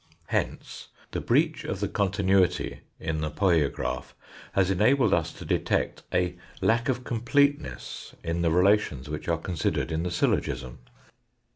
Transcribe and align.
Hence 0.29 0.87
the 1.11 1.21
breach 1.21 1.63
of 1.63 1.79
the 1.79 1.87
continuity 1.87 2.79
in 2.99 3.21
the 3.21 3.29
poiograph 3.29 4.15
has 4.53 4.71
enabled 4.71 5.13
us 5.13 5.31
to 5.33 5.45
detect 5.45 6.01
a 6.11 6.35
lack 6.59 6.89
of 6.89 7.03
complete 7.03 7.59
ness 7.61 8.15
in 8.23 8.41
the 8.41 8.49
relations 8.49 9.09
which 9.09 9.27
are 9.27 9.37
considered 9.37 9.91
in 9.91 10.01
the 10.01 10.09
syllogism. 10.09 10.79